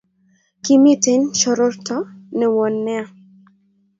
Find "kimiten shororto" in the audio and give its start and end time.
0.63-1.97